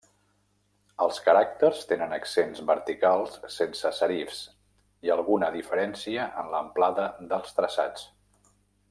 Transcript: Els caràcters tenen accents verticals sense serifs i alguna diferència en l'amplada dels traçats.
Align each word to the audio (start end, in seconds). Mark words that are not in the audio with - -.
Els 1.05 1.19
caràcters 1.25 1.81
tenen 1.91 2.15
accents 2.15 2.63
verticals 2.69 3.37
sense 3.57 3.91
serifs 3.99 4.39
i 5.09 5.13
alguna 5.17 5.51
diferència 5.57 6.27
en 6.45 6.51
l'amplada 6.55 7.09
dels 7.35 7.55
traçats. 7.61 8.09